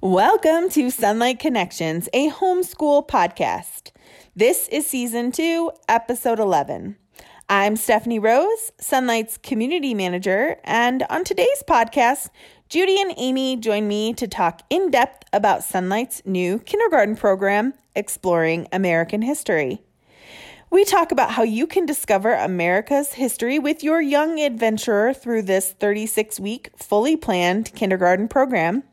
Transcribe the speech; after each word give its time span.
Welcome 0.00 0.68
to 0.70 0.92
Sonlight 0.92 1.40
Connections, 1.40 2.08
a 2.12 2.30
homeschool 2.30 3.08
podcast. 3.08 3.90
This 4.36 4.68
is 4.68 4.86
season 4.86 5.32
two, 5.32 5.72
episode 5.88 6.38
11. 6.38 6.94
I'm 7.48 7.74
Stephanie 7.74 8.20
Rose, 8.20 8.70
Sonlight's 8.80 9.38
community 9.38 9.94
manager, 9.94 10.58
and 10.62 11.02
on 11.10 11.24
today's 11.24 11.64
podcast, 11.66 12.30
Judy 12.68 13.00
and 13.00 13.12
Amy 13.16 13.56
join 13.56 13.88
me 13.88 14.14
to 14.14 14.28
talk 14.28 14.62
in 14.70 14.92
depth 14.92 15.28
about 15.32 15.62
Sonlight's 15.62 16.22
new 16.24 16.60
kindergarten 16.60 17.16
program, 17.16 17.74
Exploring 17.96 18.68
American 18.70 19.22
History. 19.22 19.82
We 20.70 20.84
talk 20.84 21.10
about 21.10 21.32
how 21.32 21.42
you 21.42 21.66
can 21.66 21.86
discover 21.86 22.34
America's 22.34 23.14
history 23.14 23.58
with 23.58 23.82
your 23.82 24.00
young 24.00 24.38
adventurer 24.38 25.12
through 25.12 25.42
this 25.42 25.72
36 25.72 26.38
week, 26.38 26.70
fully 26.76 27.16
planned 27.16 27.74
kindergarten 27.74 28.28
program. 28.28 28.84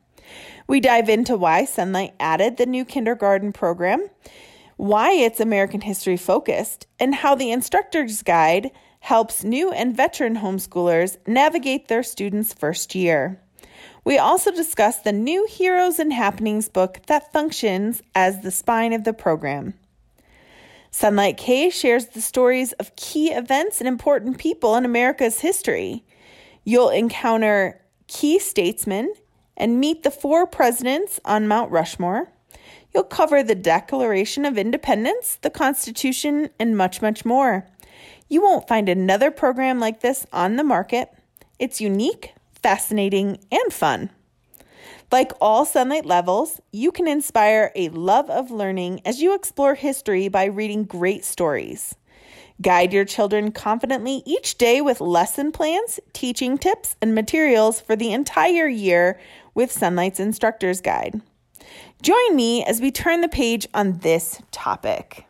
We 0.67 0.79
dive 0.79 1.09
into 1.09 1.37
why 1.37 1.63
Sonlight 1.63 2.13
added 2.19 2.57
the 2.57 2.65
new 2.65 2.85
kindergarten 2.85 3.53
program, 3.53 4.09
why 4.77 5.11
it's 5.11 5.39
American 5.39 5.81
history 5.81 6.17
focused, 6.17 6.87
and 6.99 7.13
how 7.13 7.35
the 7.35 7.51
instructor's 7.51 8.23
guide 8.23 8.71
helps 8.99 9.43
new 9.43 9.71
and 9.71 9.95
veteran 9.95 10.37
homeschoolers 10.37 11.17
navigate 11.27 11.87
their 11.87 12.01
students' 12.01 12.53
first 12.53 12.95
year. 12.95 13.39
We 14.03 14.17
also 14.17 14.51
discuss 14.51 14.99
the 14.99 15.11
new 15.11 15.45
Heroes 15.47 15.99
and 15.99 16.11
Happenings 16.11 16.69
book 16.69 17.01
that 17.07 17.31
functions 17.31 18.01
as 18.15 18.41
the 18.41 18.51
spine 18.51 18.93
of 18.93 19.03
the 19.03 19.13
program. 19.13 19.75
Sonlight 20.91 21.37
K 21.37 21.69
shares 21.69 22.07
the 22.07 22.21
stories 22.21 22.71
of 22.73 22.95
key 22.95 23.31
events 23.31 23.81
and 23.81 23.87
important 23.87 24.39
people 24.39 24.75
in 24.75 24.85
America's 24.85 25.39
history. 25.39 26.03
You'll 26.63 26.89
encounter 26.89 27.81
key 28.07 28.39
statesmen 28.39 29.13
and 29.57 29.79
meet 29.79 30.03
the 30.03 30.11
four 30.11 30.45
presidents 30.45 31.19
on 31.25 31.47
Mount 31.47 31.71
Rushmore. 31.71 32.31
You'll 32.93 33.03
cover 33.03 33.43
the 33.43 33.55
Declaration 33.55 34.45
of 34.45 34.57
Independence, 34.57 35.37
the 35.41 35.49
Constitution, 35.49 36.49
and 36.59 36.77
much, 36.77 37.01
much 37.01 37.25
more. 37.25 37.67
You 38.29 38.41
won't 38.41 38.67
find 38.67 38.89
another 38.89 39.31
program 39.31 39.79
like 39.79 40.01
this 40.01 40.25
on 40.31 40.55
the 40.55 40.63
market. 40.63 41.09
It's 41.59 41.81
unique, 41.81 42.33
fascinating, 42.61 43.39
and 43.51 43.73
fun. 43.73 44.09
Like 45.11 45.31
all 45.39 45.65
Sonlight 45.65 46.05
levels, 46.05 46.59
you 46.71 46.91
can 46.91 47.07
inspire 47.07 47.71
a 47.75 47.89
love 47.89 48.29
of 48.29 48.49
learning 48.49 49.01
as 49.05 49.21
you 49.21 49.35
explore 49.35 49.75
history 49.75 50.27
by 50.27 50.45
reading 50.45 50.83
great 50.83 51.23
stories. 51.23 51.95
Guide 52.61 52.93
your 52.93 53.05
children 53.05 53.51
confidently 53.51 54.23
each 54.25 54.57
day 54.57 54.81
with 54.81 55.01
lesson 55.01 55.51
plans, 55.51 55.99
teaching 56.13 56.57
tips, 56.57 56.95
and 57.01 57.13
materials 57.13 57.81
for 57.81 57.95
the 57.95 58.13
entire 58.13 58.67
year 58.67 59.19
with 59.55 59.71
Sonlight's 59.71 60.19
Instructor's 60.19 60.81
Guide. 60.81 61.21
Join 62.01 62.35
me 62.35 62.63
as 62.65 62.81
we 62.81 62.91
turn 62.91 63.21
the 63.21 63.29
page 63.29 63.65
on 63.73 63.97
this 63.99 64.41
topic. 64.51 65.25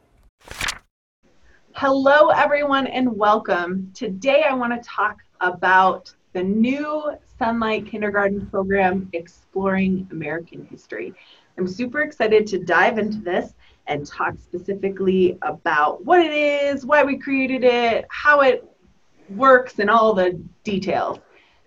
Hello, 1.74 2.30
everyone, 2.30 2.88
and 2.88 3.16
welcome. 3.16 3.92
Today, 3.94 4.44
I 4.50 4.54
want 4.54 4.74
to 4.74 4.90
talk 4.90 5.18
about 5.42 6.14
the 6.34 6.44
new 6.44 7.12
Sonlight 7.40 7.90
Kindergarten 7.90 8.48
program, 8.48 9.10
Exploring 9.14 10.08
American 10.12 10.66
History. 10.72 11.14
I'm 11.58 11.68
super 11.68 12.02
excited 12.02 12.48
to 12.48 12.60
dive 12.60 12.98
into 12.98 13.20
this 13.20 13.54
and 13.88 14.06
talk 14.06 14.36
specifically 14.42 15.38
about 15.44 16.04
what 16.04 16.20
it 16.20 16.34
is, 16.34 16.86
why 16.86 17.04
we 17.04 17.18
created 17.18 17.64
it, 17.64 18.06
how 18.10 18.42
it 18.42 18.68
works, 19.30 19.80
and 19.80 19.90
all 19.90 20.14
the 20.14 20.42
details. 20.64 21.20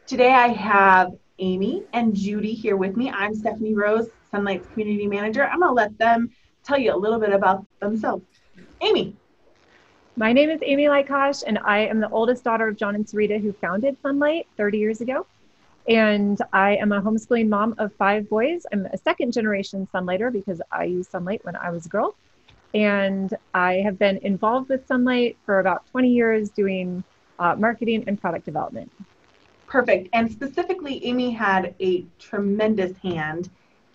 Today, 0.07 0.33
I 0.33 0.49
have 0.49 1.13
Amy 1.39 1.85
and 1.93 2.15
Judy 2.15 2.53
here 2.53 2.77
with 2.77 2.97
me. 2.97 3.11
I'm 3.11 3.35
Stephanie 3.35 3.75
Rose, 3.75 4.09
Sonlight's 4.33 4.67
community 4.69 5.07
manager. 5.07 5.45
I'm 5.45 5.61
going 5.61 5.71
to 5.71 5.75
let 5.75 5.97
them 5.99 6.31
tell 6.65 6.79
you 6.79 6.95
a 6.95 6.97
little 6.97 7.19
bit 7.19 7.33
about 7.33 7.65
themselves. 7.81 8.25
Amy. 8.81 9.15
My 10.17 10.33
name 10.33 10.51
is 10.51 10.61
Amy 10.63 10.87
Lykosh, 10.87 11.45
and 11.47 11.59
I 11.59 11.79
am 11.87 12.01
the 12.01 12.09
oldest 12.11 12.43
daughter 12.43 12.67
of 12.67 12.77
John 12.77 12.97
and 12.97 13.07
Sarita, 13.07 13.41
who 13.41 13.53
founded 13.53 13.97
Sonlight 14.03 14.47
30 14.57 14.79
years 14.79 15.01
ago. 15.01 15.27
And 15.89 16.39
I 16.53 16.77
am 16.77 16.93
a 16.93 17.01
homeschooling 17.01 17.49
mom 17.49 17.75
of 17.79 17.95
five 17.95 18.29
boys. 18.29 18.67
I'm 18.73 18.87
a 18.87 18.99
second 18.99 19.33
generation 19.33 19.89
Sonlighter 19.95 20.33
because 20.33 20.61
I 20.73 20.85
used 20.85 21.13
Sonlight 21.13 21.45
when 21.45 21.57
I 21.57 21.71
was 21.71 21.87
a 21.87 21.89
girl. 21.89 22.17
And 22.75 23.33
I 23.55 23.75
have 23.77 23.99
been 23.99 24.19
involved 24.19 24.69
with 24.69 24.87
Sonlight 24.89 25.37
for 25.47 25.61
about 25.61 25.87
20 25.93 26.11
years 26.11 26.51
doing 26.51 27.05
uh, 27.39 27.55
marketing 27.57 28.05
and 28.07 28.21
product 28.21 28.45
development. 28.45 28.91
Perfect. 29.69 30.09
And 30.15 30.33
specifically, 30.33 31.05
Amy 31.05 31.31
had 31.31 31.75
a 31.79 32.07
tremendous 32.19 32.97
hand 32.99 33.51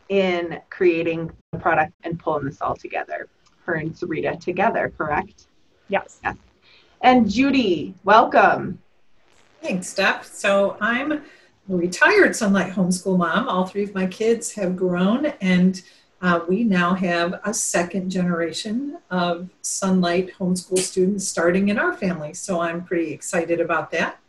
in 0.09 0.61
creating 0.69 1.31
the 1.51 1.57
product 1.57 1.93
and 2.03 2.19
pulling 2.19 2.45
this 2.45 2.61
all 2.61 2.75
together. 2.75 3.27
Her 3.65 3.75
and 3.75 3.91
Sarita 3.93 4.39
together, 4.39 4.93
correct? 4.95 5.47
Yes. 5.87 6.19
Yes. 6.23 6.35
And 7.01 7.29
Judy, 7.29 7.95
welcome. 8.03 8.79
Thanks, 9.61 9.87
Steph. 9.87 10.25
So 10.25 10.77
I'm 10.79 11.11
a 11.11 11.21
retired 11.67 12.31
Sonlight 12.31 12.73
homeschool 12.73 13.17
mom. 13.17 13.47
All 13.47 13.65
three 13.65 13.83
of 13.83 13.95
my 13.95 14.05
kids 14.05 14.53
have 14.53 14.75
grown, 14.75 15.27
and 15.41 15.81
uh, 16.21 16.41
we 16.47 16.63
now 16.63 16.93
have 16.93 17.39
a 17.45 17.53
second 17.53 18.09
generation 18.09 18.99
of 19.09 19.49
Sonlight 19.63 20.33
homeschool 20.33 20.79
students 20.79 21.27
starting 21.27 21.69
in 21.69 21.79
our 21.79 21.93
family. 21.93 22.33
So 22.33 22.59
I'm 22.59 22.83
pretty 22.83 23.11
excited 23.11 23.59
about 23.59 23.89
that. 23.91 24.19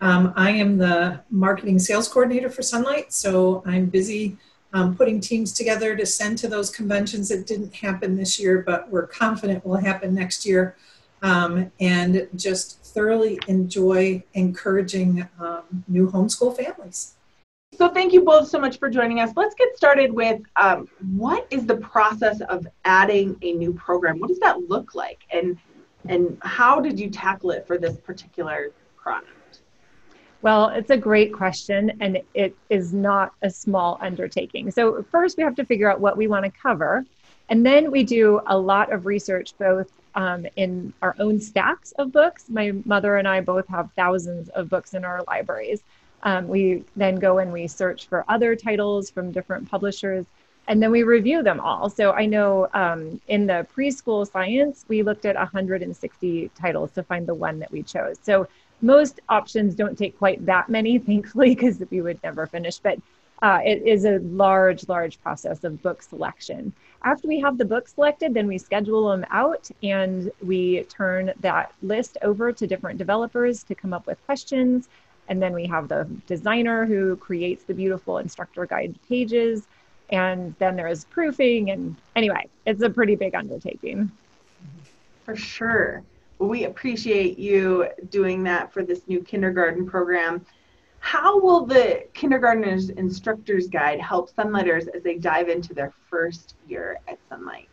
Um, 0.00 0.32
I 0.36 0.50
am 0.50 0.78
the 0.78 1.20
marketing 1.30 1.78
sales 1.78 2.08
coordinator 2.08 2.48
for 2.50 2.62
Sonlight, 2.62 3.12
so 3.12 3.62
I'm 3.66 3.86
busy 3.86 4.36
um, 4.72 4.96
putting 4.96 5.20
teams 5.20 5.52
together 5.52 5.96
to 5.96 6.06
send 6.06 6.38
to 6.38 6.48
those 6.48 6.70
conventions 6.70 7.28
that 7.30 7.46
didn't 7.46 7.74
happen 7.74 8.16
this 8.16 8.38
year, 8.38 8.62
but 8.64 8.88
we're 8.90 9.06
confident 9.06 9.64
will 9.64 9.76
happen 9.76 10.14
next 10.14 10.44
year. 10.46 10.76
Um, 11.20 11.72
and 11.80 12.28
just 12.36 12.80
thoroughly 12.84 13.40
enjoy 13.48 14.22
encouraging 14.34 15.28
um, 15.40 15.62
new 15.88 16.08
homeschool 16.08 16.56
families. 16.56 17.16
So, 17.76 17.88
thank 17.88 18.12
you 18.12 18.22
both 18.22 18.48
so 18.48 18.60
much 18.60 18.78
for 18.78 18.88
joining 18.88 19.18
us. 19.18 19.32
Let's 19.34 19.56
get 19.56 19.76
started 19.76 20.12
with 20.12 20.40
um, 20.54 20.88
what 21.16 21.48
is 21.50 21.66
the 21.66 21.76
process 21.76 22.40
of 22.42 22.68
adding 22.84 23.36
a 23.42 23.52
new 23.52 23.72
program? 23.72 24.20
What 24.20 24.28
does 24.28 24.38
that 24.38 24.68
look 24.68 24.94
like, 24.94 25.24
and 25.32 25.58
and 26.06 26.38
how 26.40 26.80
did 26.80 27.00
you 27.00 27.10
tackle 27.10 27.50
it 27.50 27.66
for 27.66 27.78
this 27.78 27.96
particular 27.96 28.70
product? 28.96 29.37
Well, 30.40 30.68
it's 30.68 30.90
a 30.90 30.96
great 30.96 31.32
question, 31.32 31.92
and 32.00 32.20
it 32.32 32.54
is 32.70 32.92
not 32.92 33.32
a 33.42 33.50
small 33.50 33.98
undertaking. 34.00 34.70
So, 34.70 35.04
first, 35.10 35.36
we 35.36 35.42
have 35.42 35.56
to 35.56 35.64
figure 35.64 35.90
out 35.90 36.00
what 36.00 36.16
we 36.16 36.28
want 36.28 36.44
to 36.44 36.50
cover. 36.50 37.04
And 37.48 37.64
then 37.66 37.90
we 37.90 38.04
do 38.04 38.40
a 38.46 38.56
lot 38.56 38.92
of 38.92 39.06
research, 39.06 39.54
both 39.58 39.90
um, 40.14 40.46
in 40.56 40.92
our 41.02 41.16
own 41.18 41.40
stacks 41.40 41.92
of 41.92 42.12
books. 42.12 42.48
My 42.48 42.72
mother 42.84 43.16
and 43.16 43.26
I 43.26 43.40
both 43.40 43.66
have 43.68 43.90
thousands 43.96 44.48
of 44.50 44.68
books 44.68 44.94
in 44.94 45.04
our 45.04 45.24
libraries. 45.26 45.82
Um, 46.22 46.46
we 46.48 46.84
then 46.96 47.16
go 47.16 47.38
and 47.38 47.52
we 47.52 47.66
search 47.66 48.06
for 48.06 48.24
other 48.28 48.54
titles 48.54 49.10
from 49.10 49.32
different 49.32 49.68
publishers, 49.68 50.26
and 50.66 50.82
then 50.82 50.90
we 50.90 51.02
review 51.02 51.42
them 51.42 51.58
all. 51.60 51.88
So 51.88 52.12
I 52.12 52.26
know 52.26 52.68
um, 52.74 53.20
in 53.28 53.46
the 53.46 53.66
preschool 53.74 54.30
science, 54.30 54.84
we 54.88 55.02
looked 55.02 55.24
at 55.24 55.36
160 55.36 56.50
titles 56.54 56.90
to 56.92 57.02
find 57.02 57.26
the 57.26 57.34
one 57.34 57.58
that 57.60 57.72
we 57.72 57.82
chose. 57.82 58.16
So 58.22 58.46
most 58.80 59.20
options 59.28 59.74
don't 59.74 59.96
take 59.96 60.18
quite 60.18 60.44
that 60.46 60.68
many, 60.68 60.98
thankfully, 61.10 61.54
because 61.54 61.82
we 61.90 62.00
would 62.00 62.20
never 62.22 62.46
finish. 62.46 62.78
But 62.78 62.98
uh, 63.42 63.60
it 63.64 63.82
is 63.86 64.04
a 64.04 64.18
large, 64.18 64.88
large 64.88 65.20
process 65.20 65.62
of 65.62 65.80
book 65.82 66.02
selection. 66.02 66.72
After 67.04 67.28
we 67.28 67.38
have 67.40 67.56
the 67.56 67.64
book 67.64 67.86
selected, 67.86 68.34
then 68.34 68.48
we 68.48 68.58
schedule 68.58 69.08
them 69.08 69.24
out 69.30 69.70
and 69.82 70.32
we 70.42 70.82
turn 70.84 71.32
that 71.40 71.72
list 71.82 72.18
over 72.22 72.52
to 72.52 72.66
different 72.66 72.98
developers 72.98 73.62
to 73.64 73.74
come 73.76 73.92
up 73.92 74.06
with 74.06 74.24
questions. 74.26 74.88
And 75.28 75.40
then 75.40 75.54
we 75.54 75.66
have 75.66 75.88
the 75.88 76.08
designer 76.26 76.84
who 76.84 77.14
creates 77.16 77.62
the 77.64 77.74
beautiful 77.74 78.18
instructor 78.18 78.66
guide 78.66 78.98
pages. 79.08 79.68
And 80.10 80.54
then 80.58 80.74
there's 80.74 81.04
proofing. 81.04 81.70
And 81.70 81.94
anyway, 82.16 82.48
it's 82.66 82.82
a 82.82 82.90
pretty 82.90 83.14
big 83.14 83.36
undertaking. 83.36 84.10
For 85.24 85.36
sure 85.36 86.02
we 86.38 86.64
appreciate 86.64 87.38
you 87.38 87.88
doing 88.10 88.42
that 88.44 88.72
for 88.72 88.82
this 88.84 89.02
new 89.08 89.22
kindergarten 89.22 89.86
program. 89.86 90.44
How 91.00 91.38
will 91.38 91.64
the 91.64 92.04
kindergartners 92.14 92.90
instructor's 92.90 93.68
guide 93.68 94.00
help 94.00 94.30
Sonlighters 94.34 94.88
as 94.94 95.02
they 95.02 95.16
dive 95.16 95.48
into 95.48 95.74
their 95.74 95.92
first 96.10 96.54
year 96.66 96.98
at 97.08 97.18
Sonlight? 97.30 97.66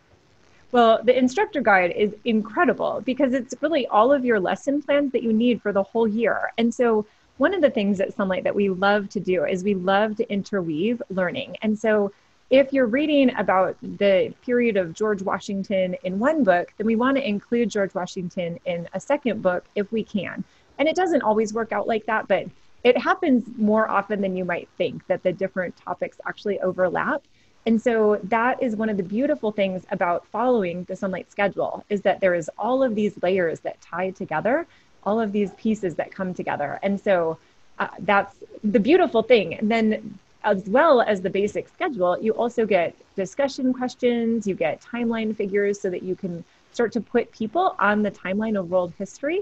Well, 0.72 1.02
the 1.04 1.18
instructor 1.18 1.62
guide 1.62 1.92
is 1.96 2.14
incredible 2.26 3.02
because 3.06 3.34
it's 3.34 3.54
really 3.62 3.88
all 3.88 4.12
of 4.12 4.26
your 4.26 4.40
lesson 4.40 4.82
plans 4.82 5.12
that 5.14 5.24
you 5.24 5.32
need 5.32 5.62
for 5.62 5.72
the 5.72 5.84
whole 5.84 6.08
year. 6.08 6.52
And 6.58 6.74
so, 6.74 7.06
one 7.38 7.54
of 7.54 7.62
the 7.62 7.70
things 7.70 8.00
at 8.00 8.16
Sonlight 8.16 8.44
that 8.44 8.56
we 8.56 8.70
love 8.70 9.10
to 9.10 9.20
do 9.20 9.46
is 9.46 9.64
we 9.64 9.74
love 9.74 10.16
to 10.18 10.32
interweave 10.32 11.02
learning. 11.10 11.58
And 11.62 11.78
so, 11.78 12.12
if 12.56 12.72
you're 12.72 12.86
reading 12.86 13.36
about 13.36 13.76
the 13.82 14.34
period 14.46 14.78
of 14.78 14.94
George 14.94 15.22
Washington 15.22 15.94
in 16.06 16.20
one 16.20 16.46
book, 16.46 16.74
then 16.78 16.88
we 16.88 16.96
want 16.96 17.18
to 17.18 17.28
include 17.28 17.70
George 17.70 17.94
Washington 17.94 18.58
in 18.66 18.88
a 18.94 19.00
second 19.00 19.42
book 19.42 19.66
if 19.76 19.92
we 19.92 20.06
can. 20.06 20.42
And 20.80 20.88
it 20.88 20.96
doesn't 20.96 21.22
always 21.22 21.54
work 21.54 21.74
out 21.74 21.86
like 21.86 22.06
that, 22.06 22.30
but 22.30 22.48
it 22.86 22.98
happens 22.98 23.44
more 23.58 23.90
often 23.90 24.22
than 24.22 24.38
you 24.38 24.46
might 24.46 24.70
think 24.78 25.06
that 25.08 25.22
the 25.22 25.34
different 25.34 25.76
topics 25.76 26.18
actually 26.26 26.62
overlap. 26.62 27.24
And 27.66 27.82
so 27.82 28.22
that 28.24 28.64
is 28.64 28.78
one 28.78 28.90
of 28.90 28.96
the 28.96 29.04
beautiful 29.04 29.52
things 29.52 29.84
about 29.92 30.26
following 30.28 30.86
the 30.86 30.94
Sonlight 30.94 31.30
schedule 31.30 31.84
is 31.90 32.04
that 32.04 32.22
there 32.22 32.36
is 32.36 32.50
all 32.58 32.84
of 32.84 32.96
these 32.96 33.22
layers 33.22 33.60
that 33.62 33.82
tie 33.82 34.12
together, 34.12 34.66
all 35.04 35.20
of 35.20 35.34
these 35.34 35.52
pieces 35.58 35.96
that 35.96 36.10
come 36.10 36.34
together. 36.34 36.80
And 36.84 37.02
so 37.02 37.38
uh, 37.80 37.88
that's 38.00 38.38
the 38.64 38.80
beautiful 38.80 39.24
thing. 39.24 39.56
And 39.56 39.70
then 39.70 40.20
as 40.46 40.70
well 40.70 41.02
as 41.02 41.22
the 41.22 41.30
basic 41.30 41.68
schedule, 41.68 42.18
you 42.22 42.32
also 42.34 42.66
get 42.66 42.96
discussion 43.16 43.74
questions, 43.74 44.46
you 44.46 44.54
get 44.54 44.80
timeline 44.80 45.36
figures 45.36 45.82
so 45.82 45.90
that 45.90 46.04
you 46.04 46.16
can 46.16 46.46
start 46.72 46.92
to 46.94 47.02
put 47.02 47.32
people 47.32 47.76
on 47.80 48.04
the 48.04 48.12
timeline 48.12 48.58
of 48.58 48.70
world 48.70 48.94
history. 48.98 49.42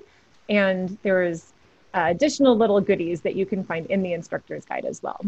And 0.50 0.98
there's 1.04 1.52
uh, 1.94 2.06
additional 2.08 2.56
little 2.58 2.80
goodies 2.80 3.22
that 3.22 3.36
you 3.36 3.46
can 3.46 3.64
find 3.66 3.86
in 3.88 4.02
the 4.02 4.14
instructor's 4.14 4.66
guide 4.66 4.86
as 4.86 5.04
well. 5.04 5.20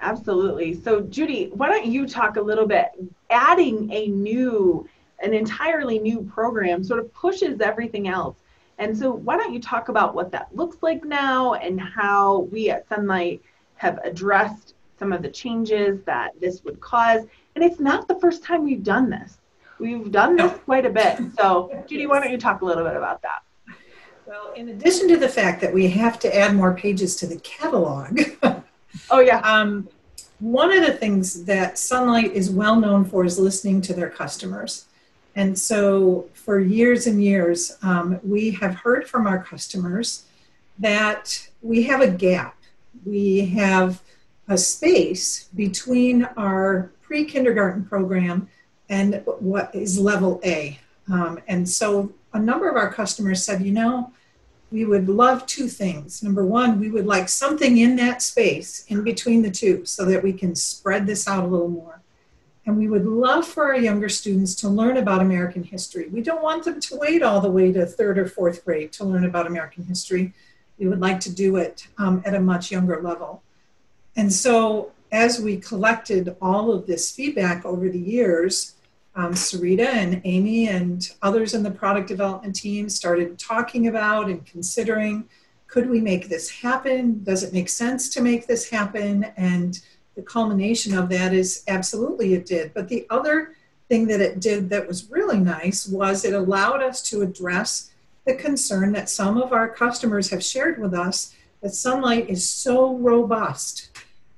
Absolutely. 0.00 0.74
So, 0.74 1.00
Judy, 1.00 1.50
why 1.54 1.68
don't 1.70 1.86
you 1.86 2.06
talk 2.06 2.36
a 2.36 2.42
little 2.42 2.66
bit? 2.66 2.88
Adding 3.30 3.90
a 3.90 4.08
new, 4.08 4.86
an 5.22 5.32
entirely 5.32 5.98
new 5.98 6.22
program 6.22 6.84
sort 6.84 7.00
of 7.00 7.12
pushes 7.14 7.62
everything 7.62 8.08
else. 8.08 8.36
And 8.76 8.96
so, 8.96 9.10
why 9.10 9.38
don't 9.38 9.54
you 9.54 9.60
talk 9.60 9.88
about 9.88 10.14
what 10.14 10.30
that 10.32 10.54
looks 10.54 10.76
like 10.82 11.04
now 11.04 11.54
and 11.54 11.80
how 11.80 12.40
we 12.52 12.68
at 12.68 12.86
Sonlight 12.90 13.40
have 13.76 13.98
addressed 14.04 14.74
some 14.98 15.12
of 15.12 15.22
the 15.22 15.28
changes 15.28 16.02
that 16.04 16.38
this 16.40 16.62
would 16.64 16.80
cause? 16.80 17.22
And 17.54 17.64
it's 17.64 17.80
not 17.80 18.08
the 18.08 18.18
first 18.20 18.42
time 18.42 18.64
we've 18.64 18.84
done 18.84 19.10
this. 19.10 19.38
We've 19.78 20.10
done 20.10 20.36
this 20.36 20.52
quite 20.64 20.86
a 20.86 20.90
bit. 20.90 21.18
So, 21.38 21.84
Judy, 21.88 22.06
why 22.06 22.20
don't 22.20 22.30
you 22.30 22.38
talk 22.38 22.62
a 22.62 22.64
little 22.64 22.84
bit 22.84 22.96
about 22.96 23.22
that? 23.22 23.42
Well, 24.26 24.52
in 24.54 24.70
addition 24.70 25.08
to 25.08 25.18
the 25.18 25.28
fact 25.28 25.60
that 25.60 25.72
we 25.72 25.88
have 25.88 26.18
to 26.20 26.34
add 26.34 26.54
more 26.54 26.74
pages 26.74 27.14
to 27.16 27.26
the 27.26 27.36
catalog, 27.40 28.20
oh 29.10 29.20
yeah, 29.20 29.40
um, 29.40 29.88
one 30.40 30.72
of 30.72 30.84
the 30.84 30.94
things 30.94 31.44
that 31.44 31.74
Sonlight 31.74 32.32
is 32.32 32.50
well 32.50 32.80
known 32.80 33.04
for 33.04 33.24
is 33.24 33.38
listening 33.38 33.82
to 33.82 33.92
their 33.92 34.08
customers. 34.08 34.86
And 35.36 35.58
so, 35.58 36.28
for 36.32 36.60
years 36.60 37.06
and 37.06 37.22
years, 37.22 37.76
um, 37.82 38.18
we 38.22 38.52
have 38.52 38.76
heard 38.76 39.08
from 39.08 39.26
our 39.26 39.42
customers 39.42 40.24
that 40.78 41.48
we 41.60 41.82
have 41.84 42.00
a 42.00 42.08
gap. 42.08 42.56
We 43.04 43.46
have 43.46 44.02
a 44.48 44.58
space 44.58 45.44
between 45.54 46.24
our 46.36 46.90
pre 47.02 47.24
kindergarten 47.24 47.84
program 47.84 48.48
and 48.88 49.22
what 49.38 49.74
is 49.74 49.98
level 49.98 50.40
A. 50.44 50.78
Um, 51.10 51.38
and 51.48 51.68
so, 51.68 52.12
a 52.32 52.38
number 52.38 52.68
of 52.68 52.76
our 52.76 52.92
customers 52.92 53.44
said, 53.44 53.62
you 53.62 53.72
know, 53.72 54.12
we 54.70 54.84
would 54.84 55.08
love 55.08 55.46
two 55.46 55.68
things. 55.68 56.22
Number 56.22 56.44
one, 56.44 56.80
we 56.80 56.90
would 56.90 57.06
like 57.06 57.28
something 57.28 57.78
in 57.78 57.94
that 57.96 58.22
space 58.22 58.84
in 58.88 59.04
between 59.04 59.42
the 59.42 59.50
two 59.50 59.84
so 59.86 60.04
that 60.06 60.22
we 60.22 60.32
can 60.32 60.54
spread 60.56 61.06
this 61.06 61.28
out 61.28 61.44
a 61.44 61.46
little 61.46 61.68
more. 61.68 62.00
And 62.66 62.76
we 62.76 62.88
would 62.88 63.06
love 63.06 63.46
for 63.46 63.66
our 63.66 63.76
younger 63.76 64.08
students 64.08 64.54
to 64.56 64.68
learn 64.68 64.96
about 64.96 65.20
American 65.20 65.62
history. 65.62 66.08
We 66.08 66.22
don't 66.22 66.42
want 66.42 66.64
them 66.64 66.80
to 66.80 66.96
wait 66.96 67.22
all 67.22 67.40
the 67.40 67.50
way 67.50 67.72
to 67.72 67.86
third 67.86 68.18
or 68.18 68.26
fourth 68.26 68.64
grade 68.64 68.90
to 68.94 69.04
learn 69.04 69.24
about 69.24 69.46
American 69.46 69.84
history. 69.84 70.32
We 70.78 70.88
would 70.88 71.00
like 71.00 71.20
to 71.20 71.32
do 71.32 71.56
it 71.56 71.86
um, 71.98 72.22
at 72.24 72.34
a 72.34 72.40
much 72.40 72.70
younger 72.70 73.00
level. 73.00 73.42
And 74.16 74.32
so, 74.32 74.92
as 75.12 75.40
we 75.40 75.56
collected 75.58 76.36
all 76.42 76.72
of 76.72 76.86
this 76.86 77.12
feedback 77.12 77.64
over 77.64 77.88
the 77.88 77.98
years, 77.98 78.74
um, 79.16 79.32
Sarita 79.32 79.86
and 79.86 80.20
Amy 80.24 80.68
and 80.68 81.08
others 81.22 81.54
in 81.54 81.62
the 81.62 81.70
product 81.70 82.08
development 82.08 82.56
team 82.56 82.88
started 82.88 83.38
talking 83.38 83.86
about 83.86 84.28
and 84.28 84.44
considering 84.44 85.28
could 85.68 85.88
we 85.88 86.00
make 86.00 86.28
this 86.28 86.50
happen? 86.50 87.22
Does 87.24 87.42
it 87.42 87.52
make 87.52 87.68
sense 87.68 88.08
to 88.10 88.22
make 88.22 88.46
this 88.46 88.68
happen? 88.68 89.24
And 89.36 89.80
the 90.14 90.22
culmination 90.22 90.96
of 90.96 91.08
that 91.08 91.32
is 91.32 91.64
absolutely 91.66 92.34
it 92.34 92.46
did. 92.46 92.72
But 92.74 92.88
the 92.88 93.06
other 93.10 93.54
thing 93.88 94.06
that 94.06 94.20
it 94.20 94.40
did 94.40 94.70
that 94.70 94.86
was 94.86 95.10
really 95.10 95.38
nice 95.38 95.88
was 95.88 96.24
it 96.24 96.32
allowed 96.32 96.82
us 96.82 97.02
to 97.10 97.22
address 97.22 97.90
the 98.24 98.34
concern 98.34 98.92
that 98.92 99.10
some 99.10 99.40
of 99.40 99.52
our 99.52 99.68
customers 99.68 100.30
have 100.30 100.44
shared 100.44 100.78
with 100.78 100.94
us 100.94 101.34
that 101.62 101.72
Sonlight 101.72 102.28
is 102.28 102.48
so 102.48 102.96
robust 102.96 103.90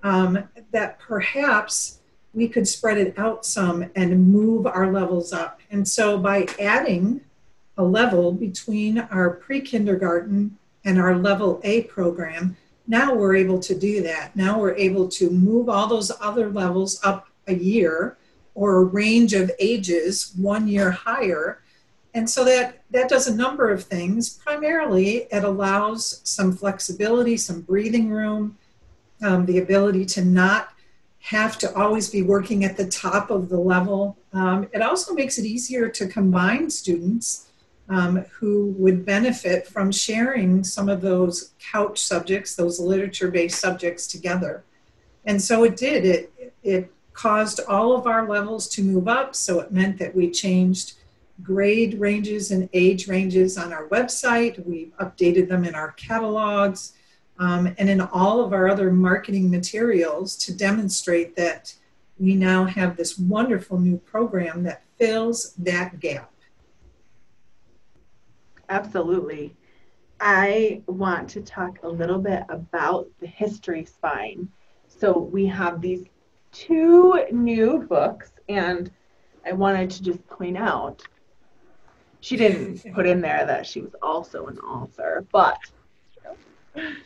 um, 0.03 0.49
that 0.73 0.99
perhaps 0.99 1.99
we 2.33 2.49
could 2.49 2.69
spread 2.69 2.99
it 2.99 3.19
out 3.19 3.45
some 3.45 3.91
and 3.97 4.31
move 4.31 4.67
our 4.67 4.93
levels 4.93 5.33
up. 5.33 5.61
And 5.71 5.87
so 5.87 6.19
by 6.19 6.47
adding 6.61 7.23
a 7.79 7.83
level 7.83 8.33
between 8.33 8.99
our 8.99 9.31
pre 9.31 9.61
kindergarten 9.61 10.57
and 10.85 11.01
our 11.01 11.17
level 11.17 11.61
A 11.65 11.83
program, 11.85 12.57
now 12.87 13.15
we're 13.15 13.35
able 13.35 13.59
to 13.61 13.75
do 13.75 14.03
that. 14.03 14.37
Now 14.37 14.59
we're 14.59 14.75
able 14.75 15.09
to 15.09 15.31
move 15.31 15.69
all 15.69 15.89
those 15.89 16.13
other 16.21 16.51
levels 16.51 17.01
up 17.03 17.29
a 17.49 17.55
year 17.55 18.17
or 18.55 18.77
a 18.77 18.85
range 18.85 19.33
of 19.33 19.51
ages 19.59 20.33
one 20.37 20.69
year 20.69 20.91
higher. 20.91 21.63
And 22.17 22.29
so 22.31 22.47
that, 22.47 22.81
that 22.93 23.11
does 23.11 23.27
a 23.27 23.37
number 23.37 23.71
of 23.71 23.85
things. 23.85 24.39
Primarily, 24.43 25.27
it 25.31 25.45
allows 25.45 26.23
some 26.25 26.57
flexibility, 26.57 27.37
some 27.37 27.61
breathing 27.61 28.09
room, 28.09 28.57
um, 29.23 29.45
the 29.45 29.59
ability 29.59 30.07
to 30.07 30.25
not 30.25 30.71
have 31.19 31.59
to 31.59 31.75
always 31.75 32.09
be 32.09 32.23
working 32.23 32.65
at 32.65 32.79
the 32.79 32.87
top 32.87 33.31
of 33.31 33.51
the 33.51 33.59
level. 33.59 34.17
Um, 34.33 34.67
it 34.73 34.81
also 34.81 35.13
makes 35.13 35.37
it 35.37 35.45
easier 35.45 35.91
to 35.91 36.07
combine 36.07 36.71
students 36.71 37.51
um, 37.91 38.25
who 38.33 38.75
would 38.79 39.05
benefit 39.05 39.67
from 39.67 39.93
sharing 39.93 40.65
some 40.65 40.89
of 40.89 41.03
those 41.03 41.53
couch 41.59 41.99
subjects, 41.99 42.55
those 42.55 42.81
literature 42.81 43.31
based 43.31 43.61
subjects 43.61 44.07
together. 44.07 44.65
And 45.27 45.41
so 45.43 45.65
it 45.65 45.77
did. 45.77 46.07
It, 46.07 46.55
it 46.63 46.91
caused 47.13 47.61
all 47.69 47.95
of 47.95 48.07
our 48.07 48.27
levels 48.27 48.69
to 48.69 48.83
move 48.83 49.07
up. 49.07 49.35
So 49.35 49.61
it 49.61 49.71
meant 49.71 49.99
that 49.99 50.17
we 50.17 50.31
changed 50.31 50.95
grade 51.43 52.01
ranges 52.01 52.51
and 52.51 52.69
age 52.73 53.09
ranges 53.09 53.59
on 53.59 53.73
our 53.73 53.89
website. 53.89 54.65
We've 54.65 54.93
updated 54.99 55.49
them 55.49 55.65
in 55.65 55.75
our 55.75 55.93
catalogs 55.93 56.93
um, 57.39 57.75
and 57.79 57.91
in 57.91 58.01
all 58.01 58.41
of 58.41 58.53
our 58.53 58.69
other 58.69 58.91
marketing 58.91 59.51
materials 59.51 60.37
to 60.37 60.57
demonstrate 60.57 61.37
that 61.37 61.75
we 62.19 62.35
now 62.35 62.65
have 62.65 62.97
this 62.97 63.19
wonderful 63.19 63.79
new 63.79 63.99
program 63.99 64.63
that 64.63 64.83
fills 64.99 65.53
that 65.59 66.01
gap. 66.01 66.33
Absolutely. 68.69 69.55
I 70.19 70.83
want 70.87 71.29
to 71.31 71.43
talk 71.43 71.79
a 71.83 71.89
little 71.89 72.19
bit 72.19 72.43
about 72.49 73.07
the 73.21 73.27
history 73.27 73.85
spine. 73.85 74.49
So 74.89 75.19
we 75.19 75.47
have 75.47 75.83
these 75.83 76.07
two 76.53 77.23
new 77.31 77.87
books, 77.87 78.33
and 78.49 78.91
I 79.45 79.53
wanted 79.53 79.91
to 79.91 80.03
just 80.03 80.27
point 80.27 80.57
out 80.57 81.03
she 82.27 82.37
didn't 82.37 82.93
put 82.93 83.07
in 83.07 83.21
there 83.21 83.47
that 83.47 83.65
she 83.65 83.81
was 83.81 83.95
also 84.03 84.47
an 84.47 84.59
author, 84.59 85.25
but 85.31 85.59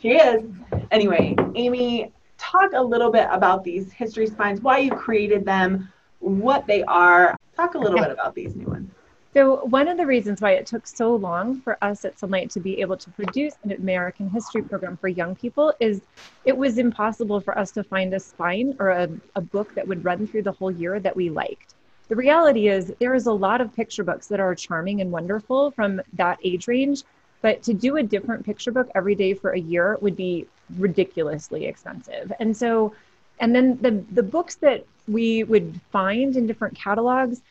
she 0.01 0.13
is. 0.13 0.43
Anyway, 0.89 1.35
Amy, 1.53 2.11
talk 2.39 2.71
a 2.73 2.81
little 2.81 3.11
bit 3.11 3.27
about 3.29 3.63
these 3.63 3.91
history 3.91 4.25
spines, 4.25 4.61
why 4.61 4.79
you 4.79 4.89
created 4.89 5.45
them, 5.45 5.93
what 6.17 6.65
they 6.65 6.81
are. 6.85 7.37
Talk 7.55 7.75
a 7.75 7.77
little 7.77 7.99
bit 7.99 8.09
about 8.09 8.33
these 8.33 8.55
new 8.55 8.65
ones. 8.65 8.89
So, 9.35 9.63
one 9.65 9.87
of 9.87 9.97
the 9.97 10.07
reasons 10.07 10.41
why 10.41 10.53
it 10.53 10.65
took 10.65 10.87
so 10.87 11.15
long 11.15 11.61
for 11.61 11.77
us 11.83 12.03
at 12.03 12.17
Sonlight 12.17 12.51
to 12.53 12.59
be 12.59 12.81
able 12.81 12.97
to 12.97 13.11
produce 13.11 13.53
an 13.63 13.73
American 13.73 14.27
history 14.27 14.63
program 14.63 14.97
for 14.97 15.07
young 15.07 15.35
people 15.35 15.71
is 15.79 16.01
it 16.45 16.57
was 16.57 16.79
impossible 16.79 17.39
for 17.39 17.55
us 17.59 17.69
to 17.73 17.83
find 17.83 18.11
a 18.15 18.19
spine 18.19 18.75
or 18.79 18.89
a, 18.89 19.07
a 19.35 19.41
book 19.41 19.75
that 19.75 19.87
would 19.87 20.03
run 20.03 20.25
through 20.25 20.41
the 20.41 20.51
whole 20.51 20.71
year 20.71 20.99
that 20.99 21.15
we 21.15 21.29
liked. 21.29 21.75
The 22.11 22.17
reality 22.17 22.67
is, 22.67 22.93
there 22.99 23.13
is 23.13 23.25
a 23.25 23.31
lot 23.31 23.61
of 23.61 23.73
picture 23.73 24.03
books 24.03 24.27
that 24.27 24.41
are 24.41 24.53
charming 24.53 24.99
and 24.99 25.13
wonderful 25.13 25.71
from 25.71 26.01
that 26.11 26.39
age 26.43 26.67
range, 26.67 27.03
but 27.41 27.63
to 27.63 27.73
do 27.73 27.95
a 27.95 28.03
different 28.03 28.45
picture 28.45 28.69
book 28.69 28.89
every 28.93 29.15
day 29.15 29.33
for 29.33 29.51
a 29.51 29.57
year 29.57 29.97
would 30.01 30.17
be 30.17 30.45
ridiculously 30.77 31.67
expensive. 31.67 32.33
And 32.37 32.55
so, 32.57 32.93
and 33.39 33.55
then 33.55 33.77
the, 33.79 34.03
the 34.11 34.23
books 34.23 34.55
that 34.55 34.85
we 35.07 35.45
would 35.45 35.79
find 35.93 36.35
in 36.35 36.47
different 36.47 36.75
catalogs, 36.75 37.41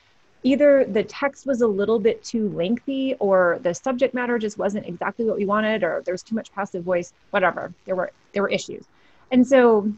either 0.43 0.85
the 0.85 1.05
text 1.05 1.47
was 1.47 1.63
a 1.63 1.67
little 1.67 1.99
bit 1.99 2.23
too 2.23 2.51
lengthy 2.51 3.15
or 3.15 3.61
the 3.63 3.73
subject 3.73 4.13
matter 4.13 4.39
just 4.39 4.59
wasn't 4.59 4.87
exactly 4.87 5.25
what 5.25 5.39
we 5.39 5.47
wanted 5.47 5.83
or 5.83 6.03
there's 6.05 6.23
too 6.23 6.35
much 6.35 6.53
passive 6.53 6.85
voice, 6.85 7.15
whatever. 7.31 7.73
There 7.87 7.97
were 7.97 8.13
there 8.35 8.43
were 8.43 8.51
issues. 8.51 8.85
And 9.31 9.47
so 9.47 9.91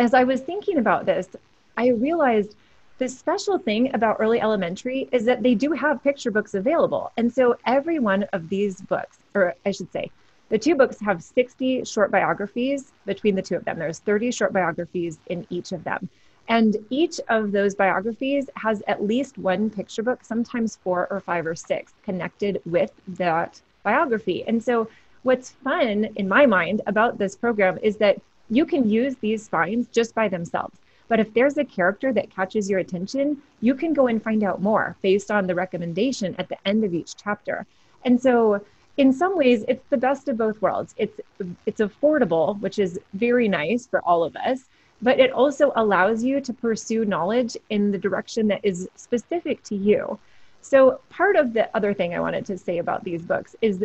as 0.00 0.12
I 0.12 0.24
was 0.24 0.40
thinking 0.40 0.78
about 0.78 1.06
this, 1.06 1.28
I 1.76 1.90
realized 1.90 2.56
the 3.02 3.08
special 3.08 3.58
thing 3.58 3.92
about 3.96 4.18
early 4.20 4.40
elementary 4.40 5.08
is 5.10 5.24
that 5.24 5.42
they 5.42 5.56
do 5.56 5.72
have 5.72 6.04
picture 6.04 6.30
books 6.30 6.54
available. 6.54 7.10
And 7.16 7.32
so 7.32 7.56
every 7.66 7.98
one 7.98 8.22
of 8.32 8.48
these 8.48 8.80
books, 8.80 9.18
or 9.34 9.56
I 9.66 9.72
should 9.72 9.90
say, 9.90 10.08
the 10.50 10.58
two 10.58 10.76
books 10.76 11.00
have 11.00 11.20
60 11.20 11.84
short 11.84 12.12
biographies 12.12 12.92
between 13.04 13.34
the 13.34 13.42
two 13.42 13.56
of 13.56 13.64
them. 13.64 13.80
There's 13.80 13.98
30 13.98 14.30
short 14.30 14.52
biographies 14.52 15.18
in 15.26 15.44
each 15.50 15.72
of 15.72 15.82
them. 15.82 16.08
And 16.46 16.76
each 16.90 17.18
of 17.28 17.50
those 17.50 17.74
biographies 17.74 18.48
has 18.54 18.84
at 18.86 19.02
least 19.02 19.36
one 19.36 19.68
picture 19.68 20.04
book, 20.04 20.20
sometimes 20.22 20.76
four 20.76 21.08
or 21.10 21.18
five 21.18 21.44
or 21.44 21.56
six, 21.56 21.94
connected 22.04 22.62
with 22.64 22.92
that 23.08 23.60
biography. 23.82 24.44
And 24.46 24.62
so 24.62 24.88
what's 25.24 25.50
fun 25.50 26.04
in 26.14 26.28
my 26.28 26.46
mind 26.46 26.82
about 26.86 27.18
this 27.18 27.34
program 27.34 27.80
is 27.82 27.96
that 27.96 28.20
you 28.48 28.64
can 28.64 28.88
use 28.88 29.16
these 29.16 29.42
spines 29.42 29.88
just 29.88 30.14
by 30.14 30.28
themselves. 30.28 30.78
But 31.12 31.20
if 31.20 31.34
there's 31.34 31.58
a 31.58 31.64
character 31.66 32.10
that 32.14 32.34
catches 32.34 32.70
your 32.70 32.78
attention, 32.78 33.42
you 33.60 33.74
can 33.74 33.92
go 33.92 34.06
and 34.06 34.22
find 34.22 34.42
out 34.42 34.62
more 34.62 34.96
based 35.02 35.30
on 35.30 35.46
the 35.46 35.54
recommendation 35.54 36.34
at 36.38 36.48
the 36.48 36.56
end 36.66 36.84
of 36.84 36.94
each 36.94 37.16
chapter. 37.16 37.66
And 38.06 38.18
so 38.18 38.64
in 38.96 39.12
some 39.12 39.36
ways 39.36 39.62
it's 39.68 39.84
the 39.90 39.98
best 39.98 40.28
of 40.28 40.38
both 40.38 40.62
worlds. 40.62 40.94
It's 40.96 41.20
it's 41.66 41.82
affordable, 41.82 42.58
which 42.62 42.78
is 42.78 42.98
very 43.12 43.46
nice 43.46 43.86
for 43.86 44.00
all 44.06 44.24
of 44.24 44.34
us, 44.36 44.70
but 45.02 45.20
it 45.20 45.32
also 45.32 45.70
allows 45.76 46.24
you 46.24 46.40
to 46.40 46.52
pursue 46.54 47.04
knowledge 47.04 47.58
in 47.68 47.92
the 47.92 47.98
direction 47.98 48.48
that 48.48 48.60
is 48.62 48.88
specific 48.96 49.62
to 49.64 49.76
you. 49.76 50.18
So 50.62 51.02
part 51.10 51.36
of 51.36 51.52
the 51.52 51.68
other 51.76 51.92
thing 51.92 52.14
I 52.14 52.20
wanted 52.20 52.46
to 52.46 52.56
say 52.56 52.78
about 52.78 53.04
these 53.04 53.20
books 53.20 53.54
is 53.60 53.84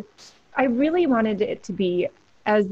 I 0.56 0.64
really 0.64 1.08
wanted 1.08 1.42
it 1.42 1.62
to 1.64 1.74
be 1.74 2.08
as 2.46 2.68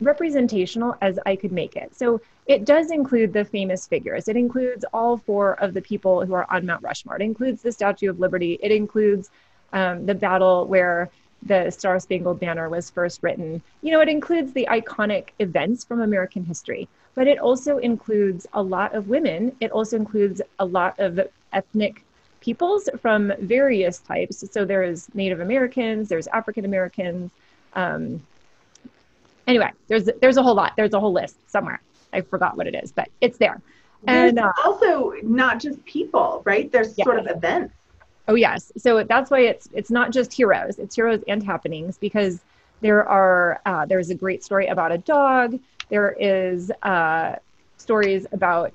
representational 0.00 0.96
as 1.00 1.18
I 1.26 1.36
could 1.36 1.52
make 1.52 1.76
it. 1.76 1.94
So 1.96 2.20
it 2.46 2.64
does 2.64 2.90
include 2.90 3.32
the 3.32 3.44
famous 3.44 3.86
figures. 3.86 4.28
It 4.28 4.36
includes 4.36 4.84
all 4.92 5.18
four 5.18 5.54
of 5.60 5.74
the 5.74 5.82
people 5.82 6.24
who 6.24 6.34
are 6.34 6.46
on 6.50 6.66
Mount 6.66 6.82
Rushmore. 6.82 7.16
It 7.16 7.22
includes 7.22 7.62
the 7.62 7.72
Statue 7.72 8.10
of 8.10 8.20
Liberty. 8.20 8.58
It 8.62 8.72
includes 8.72 9.30
um, 9.72 10.06
the 10.06 10.14
battle 10.14 10.66
where 10.66 11.10
the 11.42 11.70
Star 11.70 12.00
Spangled 12.00 12.40
Banner 12.40 12.68
was 12.68 12.90
first 12.90 13.22
written. 13.22 13.62
You 13.82 13.92
know, 13.92 14.00
it 14.00 14.08
includes 14.08 14.52
the 14.52 14.66
iconic 14.70 15.28
events 15.38 15.84
from 15.84 16.00
American 16.00 16.44
history, 16.44 16.88
but 17.14 17.28
it 17.28 17.38
also 17.38 17.78
includes 17.78 18.46
a 18.54 18.62
lot 18.62 18.94
of 18.94 19.08
women. 19.08 19.54
It 19.60 19.70
also 19.70 19.96
includes 19.96 20.40
a 20.58 20.64
lot 20.64 20.98
of 20.98 21.20
ethnic 21.52 22.04
peoples 22.40 22.88
from 23.00 23.32
various 23.40 23.98
types. 23.98 24.44
So 24.50 24.64
there's 24.64 25.12
Native 25.14 25.40
Americans, 25.40 26.08
there's 26.08 26.28
African 26.28 26.64
Americans. 26.64 27.30
Um, 27.74 28.22
anyway, 29.48 29.72
there's 29.88 30.08
there's 30.20 30.36
a 30.36 30.42
whole 30.42 30.54
lot. 30.54 30.74
There's 30.76 30.94
a 30.94 31.00
whole 31.00 31.12
list 31.12 31.36
somewhere. 31.50 31.80
I 32.12 32.20
forgot 32.20 32.56
what 32.56 32.66
it 32.66 32.74
is, 32.74 32.92
but 32.92 33.08
it's 33.20 33.38
there. 33.38 33.60
And 34.06 34.38
uh, 34.38 34.52
also 34.64 35.14
not 35.22 35.58
just 35.58 35.84
people, 35.84 36.42
right? 36.44 36.70
There's 36.70 36.96
yeah. 36.96 37.04
sort 37.04 37.18
of 37.18 37.26
events. 37.26 37.74
Oh 38.28 38.34
yes. 38.34 38.70
So 38.76 39.02
that's 39.02 39.30
why 39.30 39.40
it's 39.40 39.68
it's 39.72 39.90
not 39.90 40.12
just 40.12 40.32
heroes. 40.32 40.78
It's 40.78 40.94
heroes 40.94 41.24
and 41.26 41.42
happenings 41.42 41.98
because 41.98 42.40
there 42.80 43.08
are 43.08 43.60
uh, 43.66 43.86
there's 43.86 44.10
a 44.10 44.14
great 44.14 44.44
story 44.44 44.68
about 44.68 44.92
a 44.92 44.98
dog. 44.98 45.58
There 45.88 46.14
is 46.20 46.70
uh, 46.82 47.36
stories 47.78 48.26
about 48.32 48.72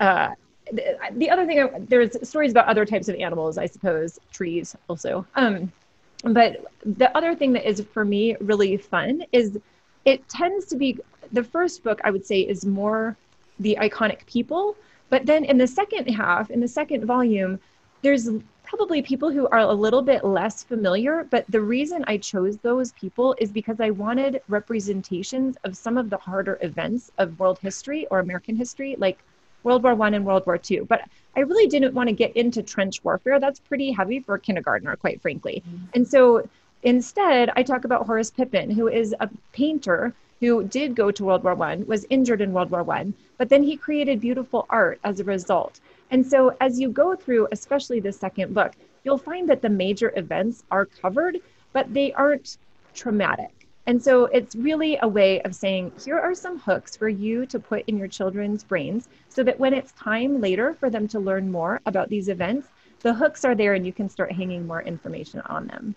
uh, 0.00 0.30
the, 0.70 0.98
the 1.12 1.30
other 1.30 1.46
thing. 1.46 1.86
There's 1.88 2.28
stories 2.28 2.50
about 2.50 2.66
other 2.66 2.84
types 2.84 3.08
of 3.08 3.14
animals, 3.14 3.56
I 3.56 3.66
suppose, 3.66 4.18
trees 4.32 4.76
also. 4.88 5.24
Um, 5.36 5.72
but 6.24 6.66
the 6.84 7.16
other 7.16 7.34
thing 7.34 7.52
that 7.52 7.68
is 7.68 7.80
for 7.92 8.04
me 8.04 8.36
really 8.40 8.76
fun 8.76 9.22
is 9.32 9.58
it 10.08 10.28
tends 10.28 10.66
to 10.66 10.76
be 10.76 10.98
the 11.32 11.44
first 11.44 11.82
book 11.82 12.00
I 12.04 12.10
would 12.10 12.24
say 12.24 12.40
is 12.40 12.64
more 12.64 13.16
the 13.60 13.76
iconic 13.80 14.24
people, 14.26 14.76
but 15.10 15.26
then 15.26 15.44
in 15.44 15.58
the 15.58 15.66
second 15.66 16.06
half, 16.06 16.50
in 16.50 16.60
the 16.60 16.72
second 16.80 17.04
volume, 17.04 17.58
there's 18.02 18.28
probably 18.64 19.00
people 19.02 19.30
who 19.30 19.48
are 19.48 19.60
a 19.60 19.72
little 19.84 20.02
bit 20.02 20.24
less 20.24 20.62
familiar, 20.62 21.14
but 21.30 21.44
the 21.48 21.60
reason 21.60 22.04
I 22.06 22.18
chose 22.18 22.58
those 22.58 22.92
people 22.92 23.34
is 23.38 23.50
because 23.50 23.80
I 23.80 23.90
wanted 23.90 24.42
representations 24.48 25.56
of 25.64 25.76
some 25.76 25.96
of 25.96 26.10
the 26.10 26.18
harder 26.18 26.58
events 26.60 27.10
of 27.18 27.38
world 27.40 27.58
history 27.58 28.06
or 28.10 28.20
American 28.20 28.56
history, 28.56 28.94
like 28.98 29.18
World 29.62 29.82
War 29.82 29.94
One 29.94 30.14
and 30.14 30.24
World 30.24 30.44
War 30.46 30.58
Two. 30.58 30.86
But 30.88 31.00
I 31.36 31.40
really 31.40 31.66
didn't 31.66 31.94
want 31.94 32.08
to 32.08 32.14
get 32.14 32.36
into 32.36 32.62
trench 32.62 33.02
warfare. 33.02 33.40
That's 33.40 33.60
pretty 33.60 33.90
heavy 33.90 34.20
for 34.20 34.34
a 34.34 34.40
kindergartner, 34.40 34.96
quite 34.96 35.20
frankly. 35.20 35.62
Mm-hmm. 35.66 35.84
And 35.94 36.06
so 36.06 36.48
instead, 36.82 37.50
I 37.56 37.62
talk 37.62 37.84
about 37.84 38.06
Horace 38.06 38.30
Pippin, 38.30 38.70
who 38.70 38.88
is 38.88 39.14
a 39.20 39.28
painter 39.52 40.14
who 40.40 40.64
did 40.64 40.94
go 40.94 41.10
to 41.10 41.24
World 41.24 41.44
War 41.44 41.54
One, 41.54 41.86
was 41.86 42.06
injured 42.10 42.40
in 42.40 42.52
World 42.52 42.70
War 42.70 42.82
One, 42.82 43.14
but 43.36 43.48
then 43.48 43.62
he 43.62 43.76
created 43.76 44.20
beautiful 44.20 44.66
art 44.70 45.00
as 45.04 45.20
a 45.20 45.24
result. 45.24 45.80
And 46.10 46.26
so 46.26 46.56
as 46.60 46.78
you 46.80 46.88
go 46.88 47.16
through, 47.16 47.48
especially 47.52 48.00
the 48.00 48.12
second 48.12 48.54
book, 48.54 48.72
you'll 49.04 49.18
find 49.18 49.48
that 49.48 49.62
the 49.62 49.68
major 49.68 50.12
events 50.16 50.64
are 50.70 50.86
covered, 50.86 51.38
but 51.72 51.92
they 51.92 52.12
aren't 52.12 52.58
traumatic. 52.94 53.50
And 53.86 54.02
so 54.02 54.26
it's 54.26 54.54
really 54.54 54.98
a 55.00 55.08
way 55.08 55.40
of 55.42 55.54
saying, 55.54 55.92
here 56.04 56.18
are 56.18 56.34
some 56.34 56.58
hooks 56.58 56.94
for 56.94 57.08
you 57.08 57.46
to 57.46 57.58
put 57.58 57.84
in 57.86 57.96
your 57.96 58.08
children's 58.08 58.62
brains 58.62 59.08
so 59.28 59.42
that 59.42 59.58
when 59.58 59.72
it's 59.72 59.92
time 59.92 60.40
later 60.40 60.74
for 60.74 60.90
them 60.90 61.08
to 61.08 61.18
learn 61.18 61.50
more 61.50 61.80
about 61.86 62.10
these 62.10 62.28
events, 62.28 62.68
the 63.00 63.14
hooks 63.14 63.44
are 63.44 63.54
there 63.54 63.74
and 63.74 63.86
you 63.86 63.92
can 63.92 64.08
start 64.08 64.30
hanging 64.32 64.66
more 64.66 64.82
information 64.82 65.40
on 65.46 65.66
them. 65.68 65.94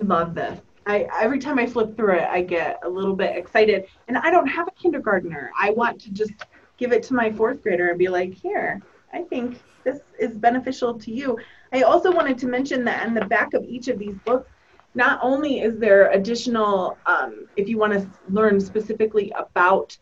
I 0.00 0.04
love 0.04 0.34
this. 0.34 0.60
I, 0.86 1.06
every 1.20 1.38
time 1.38 1.58
I 1.58 1.66
flip 1.66 1.96
through 1.96 2.14
it, 2.14 2.28
I 2.28 2.42
get 2.42 2.80
a 2.82 2.88
little 2.88 3.14
bit 3.14 3.36
excited. 3.36 3.86
And 4.08 4.16
I 4.16 4.30
don't 4.30 4.46
have 4.46 4.68
a 4.68 4.70
kindergartner. 4.70 5.50
I 5.60 5.70
want 5.70 6.00
to 6.02 6.10
just 6.10 6.32
give 6.78 6.92
it 6.92 7.02
to 7.04 7.14
my 7.14 7.30
fourth 7.30 7.62
grader 7.62 7.90
and 7.90 7.98
be 7.98 8.08
like, 8.08 8.32
here, 8.32 8.80
I 9.12 9.22
think 9.22 9.60
this 9.84 10.00
is 10.18 10.36
beneficial 10.38 10.98
to 10.98 11.12
you. 11.12 11.38
I 11.72 11.82
also 11.82 12.10
wanted 12.10 12.38
to 12.38 12.46
mention 12.46 12.84
that 12.84 13.06
in 13.06 13.14
the 13.14 13.26
back 13.26 13.52
of 13.52 13.64
each 13.64 13.88
of 13.88 13.98
these 13.98 14.16
books, 14.24 14.50
not 14.94 15.20
only 15.22 15.60
is 15.60 15.78
there 15.78 16.10
additional, 16.10 16.96
um, 17.06 17.46
if 17.56 17.68
you 17.68 17.76
want 17.78 17.92
to 17.92 18.10
learn 18.30 18.58
specifically 18.58 19.30
about 19.36 19.96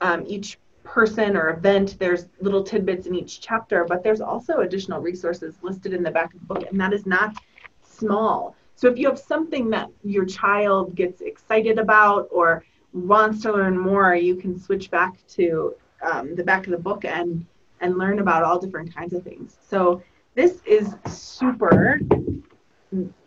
um, 0.00 0.24
each 0.26 0.58
person 0.82 1.36
or 1.36 1.50
event, 1.50 1.96
there's 1.98 2.26
little 2.40 2.62
tidbits 2.62 3.06
in 3.06 3.14
each 3.14 3.40
chapter, 3.40 3.84
but 3.84 4.02
there's 4.02 4.20
also 4.20 4.60
additional 4.60 5.00
resources 5.00 5.54
listed 5.62 5.92
in 5.92 6.02
the 6.02 6.10
back 6.10 6.32
of 6.34 6.40
the 6.40 6.46
book, 6.46 6.64
and 6.70 6.80
that 6.80 6.92
is 6.92 7.06
not 7.06 7.36
small. 7.82 8.56
So 8.80 8.88
if 8.88 8.96
you 8.96 9.08
have 9.08 9.18
something 9.18 9.68
that 9.70 9.90
your 10.02 10.24
child 10.24 10.94
gets 10.94 11.20
excited 11.20 11.78
about 11.78 12.28
or 12.30 12.64
wants 12.94 13.42
to 13.42 13.52
learn 13.52 13.76
more, 13.76 14.14
you 14.14 14.36
can 14.36 14.58
switch 14.58 14.90
back 14.90 15.18
to 15.36 15.74
um, 16.00 16.34
the 16.34 16.42
back 16.42 16.64
of 16.64 16.70
the 16.70 16.78
book 16.78 17.04
and 17.04 17.44
and 17.82 17.98
learn 17.98 18.20
about 18.20 18.42
all 18.42 18.58
different 18.58 18.94
kinds 18.94 19.12
of 19.12 19.22
things. 19.22 19.58
So 19.68 20.02
this 20.34 20.62
is 20.64 20.94
super 21.06 22.00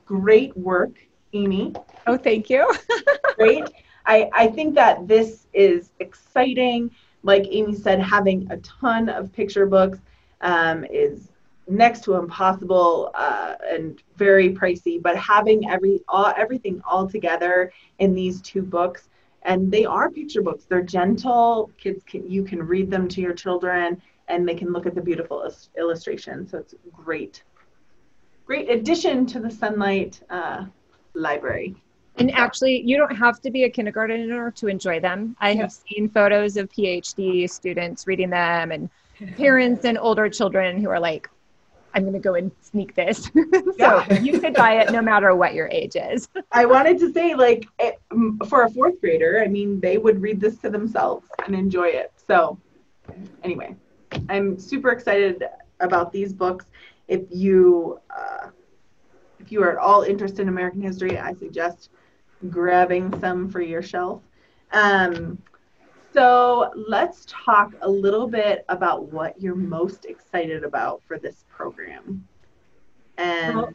great 0.07 0.57
work, 0.57 0.95
Amy. 1.33 1.75
Oh, 2.07 2.17
thank 2.17 2.49
you. 2.49 2.73
great. 3.35 3.69
I, 4.07 4.31
I 4.33 4.47
think 4.47 4.73
that 4.73 5.07
this 5.07 5.45
is 5.53 5.91
exciting. 5.99 6.89
Like 7.21 7.45
Amy 7.51 7.75
said, 7.75 8.01
having 8.01 8.51
a 8.51 8.57
ton 8.57 9.07
of 9.07 9.31
picture 9.31 9.67
books 9.67 9.99
um, 10.41 10.83
is 10.85 11.29
next 11.67 12.03
to 12.03 12.15
impossible 12.15 13.11
uh, 13.15 13.55
and 13.67 14.01
very 14.17 14.53
pricey. 14.53 15.01
But 15.01 15.17
having 15.17 15.69
every 15.69 16.01
all, 16.07 16.33
everything 16.37 16.81
all 16.89 17.07
together 17.07 17.71
in 17.99 18.13
these 18.13 18.41
two 18.41 18.61
books 18.61 19.09
and 19.43 19.71
they 19.71 19.85
are 19.85 20.09
picture 20.09 20.41
books. 20.41 20.65
They're 20.65 20.81
gentle 20.81 21.71
kids 21.77 22.03
can 22.05 22.29
you 22.29 22.43
can 22.43 22.61
read 22.63 22.89
them 22.89 23.07
to 23.09 23.21
your 23.21 23.33
children 23.33 24.01
and 24.27 24.47
they 24.47 24.55
can 24.55 24.71
look 24.71 24.85
at 24.85 24.95
the 24.95 25.01
beautiful 25.01 25.49
illustrations 25.77 26.51
so 26.51 26.59
it's 26.59 26.75
great. 26.91 27.43
Great 28.45 28.69
addition 28.69 29.25
to 29.27 29.39
the 29.39 29.47
Sonlight 29.47 30.21
uh, 30.29 30.65
library. 31.13 31.75
And 32.17 32.31
actually 32.31 32.81
you 32.85 32.97
don't 32.97 33.15
have 33.15 33.41
to 33.41 33.51
be 33.51 33.63
a 33.63 33.69
kindergartner 33.69 34.51
to 34.51 34.67
enjoy 34.67 34.99
them. 34.99 35.35
I 35.39 35.53
have 35.55 35.71
seen 35.71 36.09
photos 36.09 36.57
of 36.57 36.69
phd 36.71 37.49
students 37.49 38.07
reading 38.07 38.29
them 38.29 38.71
and 38.71 38.89
parents 39.37 39.85
and 39.85 39.97
older 39.97 40.29
children 40.29 40.81
who 40.81 40.89
are 40.89 40.99
like 40.99 41.29
I'm 41.93 42.03
going 42.03 42.13
to 42.13 42.19
go 42.19 42.35
and 42.35 42.51
sneak 42.61 42.95
this. 42.95 43.25
so 43.33 43.71
yeah. 43.77 44.19
you 44.19 44.39
could 44.39 44.53
buy 44.53 44.79
it 44.79 44.91
no 44.91 45.01
matter 45.01 45.35
what 45.35 45.53
your 45.53 45.67
age 45.69 45.95
is. 45.95 46.27
I 46.51 46.65
wanted 46.65 46.99
to 46.99 47.11
say, 47.11 47.35
like, 47.35 47.67
it, 47.79 48.01
for 48.47 48.63
a 48.63 48.69
fourth 48.69 48.99
grader, 48.99 49.41
I 49.43 49.47
mean, 49.47 49.79
they 49.79 49.97
would 49.97 50.21
read 50.21 50.39
this 50.39 50.57
to 50.59 50.69
themselves 50.69 51.27
and 51.45 51.55
enjoy 51.55 51.87
it. 51.87 52.11
So, 52.27 52.59
anyway, 53.43 53.75
I'm 54.29 54.57
super 54.59 54.91
excited 54.91 55.43
about 55.79 56.11
these 56.11 56.33
books. 56.33 56.65
If 57.07 57.21
you 57.29 57.99
uh, 58.09 58.49
if 59.39 59.51
you 59.51 59.61
are 59.61 59.71
at 59.71 59.77
all 59.77 60.03
interested 60.03 60.41
in 60.41 60.49
American 60.49 60.81
history, 60.81 61.19
I 61.19 61.33
suggest 61.33 61.89
grabbing 62.49 63.19
some 63.19 63.49
for 63.49 63.61
your 63.61 63.81
shelf. 63.81 64.21
Um, 64.71 65.37
so 66.13 66.71
let's 66.87 67.25
talk 67.27 67.73
a 67.81 67.89
little 67.89 68.27
bit 68.27 68.65
about 68.69 69.11
what 69.11 69.41
you're 69.41 69.55
most 69.55 70.05
excited 70.05 70.63
about 70.63 71.01
for 71.07 71.17
this 71.17 71.45
program. 71.49 72.27
And 73.17 73.57
well, 73.57 73.73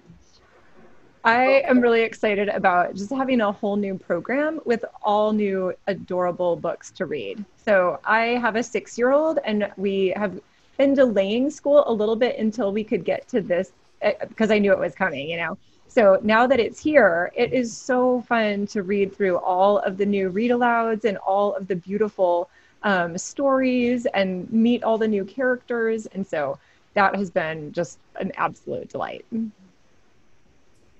I 1.25 1.63
am 1.67 1.81
really 1.81 2.03
excited 2.03 2.49
about 2.49 2.95
just 2.95 3.11
having 3.11 3.41
a 3.41 3.53
whole 3.53 3.77
new 3.77 3.99
program 3.99 4.61
with 4.65 4.85
all 5.03 5.33
new 5.33 5.75
adorable 5.87 6.57
books 6.57 6.91
to 6.93 7.07
read. 7.07 7.45
So 7.57 7.99
I 8.05 8.39
have 8.41 8.57
a 8.57 8.63
six 8.63 8.97
year 8.97 9.11
old, 9.11 9.39
and 9.45 9.71
we 9.77 10.13
have 10.17 10.41
been 10.77 10.95
delaying 10.95 11.51
school 11.51 11.85
a 11.87 11.93
little 11.93 12.17
bit 12.17 12.39
until 12.39 12.73
we 12.73 12.85
could 12.85 13.05
get 13.05 13.29
to 13.29 13.41
this 13.41 13.73
because 14.01 14.51
eh, 14.51 14.55
I 14.55 14.59
knew 14.59 14.73
it 14.73 14.79
was 14.79 14.95
coming, 14.95 15.29
you 15.29 15.37
know. 15.37 15.59
So 15.89 16.21
now 16.23 16.47
that 16.47 16.61
it's 16.61 16.79
here, 16.79 17.33
it 17.35 17.53
is 17.53 17.75
so 17.77 18.21
fun 18.23 18.67
to 18.69 18.83
read 18.83 19.15
through 19.15 19.39
all 19.39 19.79
of 19.79 19.97
the 19.97 20.07
new 20.07 20.29
read 20.29 20.51
alouds 20.51 21.05
and 21.05 21.17
all 21.19 21.55
of 21.55 21.67
the 21.67 21.77
beautiful 21.77 22.51
um, 22.83 23.17
stories 23.17 24.07
and 24.07 24.51
meet 24.53 24.85
all 24.85 24.99
the 24.99 25.09
new 25.09 25.25
characters. 25.25 26.07
And 26.07 26.27
so 26.27 26.59
that 26.95 27.17
has 27.17 27.31
been 27.31 27.73
just 27.73 27.99
an 28.17 28.33
absolute 28.37 28.91
delight. 28.91 29.25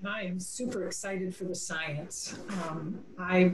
I 0.07 0.23
am 0.23 0.41
super 0.41 0.87
excited 0.87 1.35
for 1.35 1.45
the 1.45 1.55
science. 1.55 2.39
Um, 2.69 2.99
I, 3.19 3.53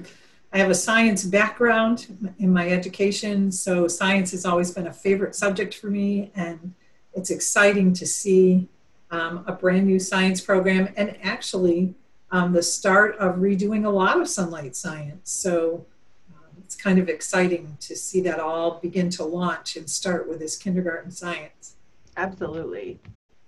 I 0.52 0.58
have 0.58 0.70
a 0.70 0.74
science 0.74 1.24
background 1.24 2.34
in 2.38 2.52
my 2.52 2.68
education, 2.68 3.50
so 3.50 3.88
science 3.88 4.30
has 4.32 4.44
always 4.44 4.70
been 4.70 4.86
a 4.86 4.92
favorite 4.92 5.34
subject 5.34 5.74
for 5.74 5.88
me, 5.88 6.30
and 6.36 6.74
it's 7.14 7.30
exciting 7.30 7.92
to 7.94 8.06
see 8.06 8.68
um, 9.14 9.44
a 9.46 9.52
brand 9.52 9.86
new 9.86 10.00
science 10.00 10.40
program 10.40 10.88
and 10.96 11.16
actually 11.22 11.94
um, 12.32 12.52
the 12.52 12.62
start 12.62 13.16
of 13.18 13.36
redoing 13.36 13.86
a 13.86 13.88
lot 13.88 14.20
of 14.20 14.26
Sonlight 14.26 14.74
science. 14.74 15.30
So 15.30 15.86
um, 16.34 16.50
it's 16.64 16.74
kind 16.74 16.98
of 16.98 17.08
exciting 17.08 17.76
to 17.80 17.94
see 17.94 18.20
that 18.22 18.40
all 18.40 18.80
begin 18.80 19.08
to 19.10 19.24
launch 19.24 19.76
and 19.76 19.88
start 19.88 20.28
with 20.28 20.40
this 20.40 20.56
kindergarten 20.56 21.12
science. 21.12 21.76
Absolutely. 22.16 22.98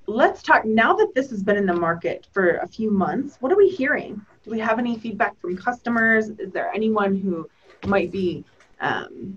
Let's 0.07 0.41
talk 0.41 0.65
now 0.65 0.95
that 0.95 1.15
this 1.17 1.31
has 1.31 1.43
been 1.43 1.57
in 1.57 1.67
the 1.67 1.75
market 1.75 2.29
for 2.33 2.59
a 2.59 2.69
few 2.69 2.93
months. 2.93 3.39
What 3.41 3.51
are 3.51 3.57
we 3.57 3.69
hearing? 3.69 4.25
Do 4.45 4.53
we 4.53 4.61
have 4.61 4.79
any 4.79 4.97
feedback 5.01 5.37
from 5.41 5.57
customers? 5.57 6.29
Is 6.39 6.53
there 6.53 6.71
anyone 6.73 7.17
who 7.17 7.51
might 7.85 8.13
be 8.13 8.45
um, 8.81 9.37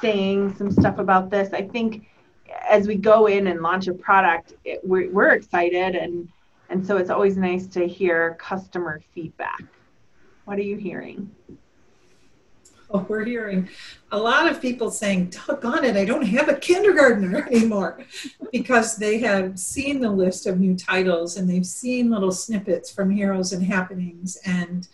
saying 0.00 0.54
some 0.54 0.70
stuff 0.70 0.98
about 0.98 1.30
this? 1.30 1.52
I 1.52 1.62
think 1.62 2.06
as 2.68 2.86
we 2.86 2.96
go 2.96 3.26
in 3.26 3.46
and 3.46 3.60
launch 3.60 3.88
a 3.88 3.94
product, 3.94 4.54
it, 4.64 4.80
we're, 4.82 5.10
we're 5.10 5.30
excited 5.30 5.94
and 5.94 6.28
and 6.70 6.86
so 6.86 6.98
it's 6.98 7.08
always 7.08 7.38
nice 7.38 7.66
to 7.68 7.88
hear 7.88 8.36
customer 8.38 9.00
feedback. 9.14 9.62
What 10.44 10.58
are 10.58 10.62
you 10.62 10.76
hearing? 10.76 11.30
Oh, 12.90 13.04
we're 13.08 13.24
hearing 13.24 13.68
a 14.12 14.18
lot 14.18 14.50
of 14.50 14.62
people 14.62 14.90
saying, 14.90 15.34
doggone 15.46 15.84
it, 15.84 15.96
I 15.96 16.06
don't 16.06 16.26
have 16.26 16.48
a 16.48 16.54
kindergartner 16.54 17.46
anymore 17.50 18.00
because 18.50 18.96
they 18.96 19.18
have 19.18 19.58
seen 19.58 20.00
the 20.00 20.10
list 20.10 20.46
of 20.46 20.58
new 20.58 20.74
titles 20.74 21.36
and 21.36 21.48
they've 21.48 21.66
seen 21.66 22.10
little 22.10 22.32
snippets 22.32 22.90
from 22.90 23.10
Heroes 23.10 23.52
and 23.52 23.64
Happenings. 23.64 24.38
And 24.44 24.88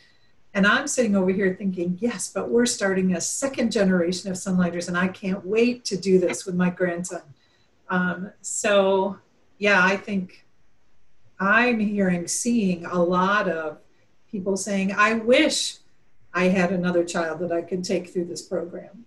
and 0.56 0.68
I'm 0.68 0.87
sitting 0.87 1.16
over 1.16 1.30
here 1.30 1.56
thinking, 1.58 1.99
yes, 2.00 2.30
but 2.32 2.49
we're 2.49 2.66
starting 2.66 3.16
a 3.16 3.20
second 3.20 3.73
generation 3.73 4.30
of 4.30 4.37
Sonlighters, 4.37 4.87
and 4.87 4.96
I 4.96 5.08
can't 5.08 5.44
wait 5.44 5.84
to 5.87 5.96
do 5.96 6.20
this 6.20 6.46
with 6.46 6.54
my 6.54 6.70
grandson. 6.70 7.23
Um, 7.88 8.33
so, 8.41 9.19
yeah, 9.59 9.85
I 9.85 9.97
think 9.97 10.47
I'm 11.38 11.79
hearing, 11.79 12.26
seeing 12.26 12.87
a 12.87 13.03
lot 13.03 13.49
of 13.49 13.79
people 14.31 14.57
saying, 14.57 14.93
I 14.93 15.14
wish 15.14 15.79
I 16.33 16.45
had 16.49 16.73
another 16.73 17.05
child 17.05 17.41
that 17.41 17.53
I 17.53 17.62
could 17.62 17.85
take 17.85 18.11
through 18.11 18.25
this 18.26 18.43
program. 18.43 19.05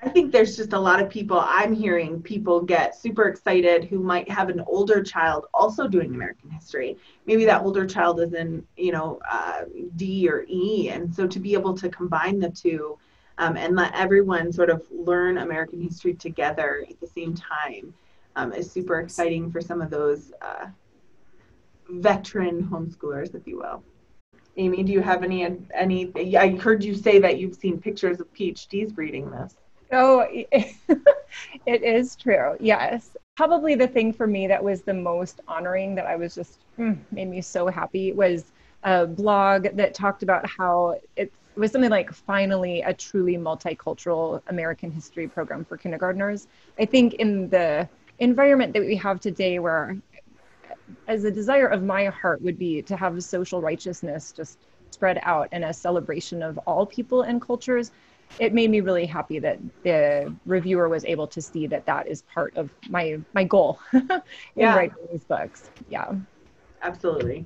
I 0.00 0.08
think 0.08 0.30
there's 0.30 0.56
just 0.56 0.74
a 0.74 0.78
lot 0.78 1.02
of 1.02 1.10
people, 1.10 1.40
I'm 1.40 1.72
hearing 1.72 2.22
people 2.22 2.60
get 2.60 2.94
super 2.94 3.24
excited 3.24 3.84
who 3.84 3.98
might 3.98 4.30
have 4.30 4.48
an 4.48 4.62
older 4.66 5.02
child 5.02 5.46
also 5.52 5.88
doing 5.88 6.14
American 6.14 6.50
history. 6.50 6.96
Maybe 7.26 7.44
that 7.46 7.62
older 7.62 7.84
child 7.84 8.20
is 8.20 8.32
in, 8.32 8.64
you 8.76 8.92
know, 8.92 9.18
uh, 9.28 9.62
D 9.96 10.28
or 10.28 10.44
E. 10.48 10.90
And 10.90 11.12
so 11.12 11.26
to 11.26 11.40
be 11.40 11.52
able 11.54 11.74
to 11.78 11.88
combine 11.88 12.38
the 12.38 12.50
two 12.50 12.96
um, 13.38 13.56
and 13.56 13.76
let 13.76 13.94
everyone 13.94 14.52
sort 14.52 14.68
of 14.68 14.82
learn 14.90 15.38
American 15.38 15.80
history 15.80 16.14
together 16.14 16.84
at 16.88 17.00
the 17.00 17.06
same 17.06 17.34
time 17.34 17.94
um, 18.36 18.52
is 18.52 18.70
super 18.70 19.00
exciting 19.00 19.50
for 19.50 19.60
some 19.60 19.80
of 19.80 19.90
those 19.90 20.32
uh, 20.42 20.66
veteran 21.88 22.62
homeschoolers, 22.64 23.34
if 23.34 23.46
you 23.46 23.58
will. 23.58 23.82
Amy, 24.56 24.82
do 24.82 24.92
you 24.92 25.00
have 25.00 25.22
any 25.22 25.46
any? 25.72 26.36
I 26.36 26.56
heard 26.56 26.82
you 26.82 26.94
say 26.94 27.20
that 27.20 27.38
you've 27.38 27.54
seen 27.54 27.80
pictures 27.80 28.20
of 28.20 28.32
PhDs 28.34 28.96
reading 28.96 29.30
this. 29.30 29.54
Oh, 29.92 30.26
it 30.52 31.82
is 31.82 32.16
true. 32.16 32.56
Yes. 32.60 33.16
Probably 33.36 33.76
the 33.76 33.86
thing 33.86 34.12
for 34.12 34.26
me 34.26 34.48
that 34.48 34.62
was 34.62 34.82
the 34.82 34.94
most 34.94 35.40
honoring 35.46 35.94
that 35.94 36.06
I 36.06 36.16
was 36.16 36.34
just 36.34 36.58
mm, 36.78 36.98
made 37.12 37.28
me 37.28 37.40
so 37.40 37.68
happy 37.68 38.12
was 38.12 38.52
a 38.82 39.06
blog 39.06 39.68
that 39.74 39.94
talked 39.94 40.22
about 40.22 40.44
how 40.48 40.96
it 41.58 41.60
was 41.60 41.72
something 41.72 41.90
like 41.90 42.12
finally 42.12 42.82
a 42.82 42.94
truly 42.94 43.36
multicultural 43.36 44.40
American 44.46 44.92
history 44.92 45.26
program 45.26 45.64
for 45.64 45.76
kindergartners. 45.76 46.46
I 46.78 46.84
think 46.84 47.14
in 47.14 47.48
the 47.48 47.88
environment 48.20 48.74
that 48.74 48.82
we 48.82 48.94
have 48.94 49.18
today 49.18 49.58
where 49.58 49.96
as 51.08 51.24
a 51.24 51.32
desire 51.32 51.66
of 51.66 51.82
my 51.82 52.04
heart 52.04 52.40
would 52.42 52.60
be 52.60 52.80
to 52.82 52.96
have 52.96 53.20
social 53.24 53.60
righteousness 53.60 54.30
just 54.30 54.60
spread 54.92 55.18
out 55.24 55.48
and 55.50 55.64
a 55.64 55.72
celebration 55.72 56.44
of 56.44 56.58
all 56.58 56.86
people 56.86 57.22
and 57.22 57.42
cultures 57.42 57.90
it 58.38 58.54
made 58.54 58.70
me 58.70 58.80
really 58.80 59.04
happy 59.04 59.40
that 59.40 59.58
the 59.82 60.32
reviewer 60.46 60.88
was 60.88 61.04
able 61.06 61.26
to 61.26 61.42
see 61.42 61.66
that 61.66 61.84
that 61.86 62.06
is 62.06 62.22
part 62.22 62.56
of 62.56 62.70
my 62.88 63.18
my 63.32 63.42
goal 63.42 63.80
in 63.92 64.22
yeah. 64.54 64.76
writing 64.76 64.96
these 65.10 65.24
books 65.24 65.70
yeah 65.88 66.14
absolutely 66.82 67.44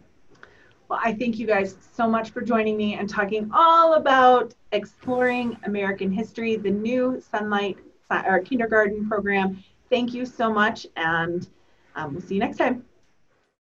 well 0.93 1.01
i 1.03 1.11
thank 1.15 1.39
you 1.39 1.47
guys 1.47 1.77
so 1.97 2.07
much 2.07 2.31
for 2.31 2.43
joining 2.43 2.77
me 2.77 2.95
and 2.95 3.09
talking 3.09 3.51
all 3.55 3.95
about 3.95 4.53
exploring 4.73 5.57
american 5.65 6.13
history 6.13 6.57
the 6.57 6.71
new 6.71 7.23
Sonlight 7.33 7.79
or 8.27 8.41
kindergarten 8.41 9.09
program. 9.09 9.65
Thank 9.89 10.13
you 10.13 10.27
so 10.27 10.53
much 10.53 10.87
and 10.97 11.49
um, 11.97 12.13
we'll 12.13 12.21
see 12.21 12.35
you 12.35 12.41
next 12.41 12.59
time 12.59 12.85